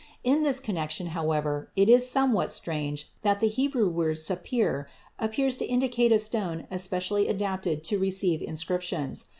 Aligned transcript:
In 0.23 0.41
this 0.41 0.59
connection, 0.59 1.05
however, 1.13 1.69
it 1.75 1.87
is 1.87 2.09
somewhat 2.09 2.51
strange 2.51 3.11
that 3.21 3.39
the 3.39 3.47
Hebrew 3.49 3.87
word 3.87 4.17
sappir 4.17 4.85
appears 5.19 5.57
to 5.57 5.65
indicate 5.65 6.11
a 6.11 6.17
stone 6.17 6.65
especially 6.71 7.27
adapted 7.27 7.83
to 7.83 7.99
receive 7.99 8.41
inscriptions. 8.41 9.25